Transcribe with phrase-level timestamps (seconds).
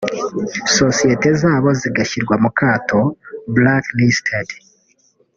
[0.77, 2.99] sosiyete zabo zigashyirwa mu kato
[3.55, 4.49] (blacklisted)